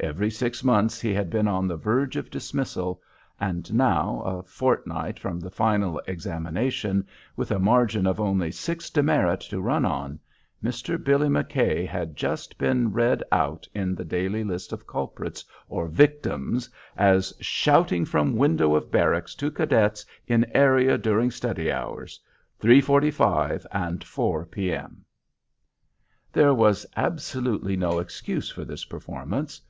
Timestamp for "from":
5.18-5.40, 18.04-18.36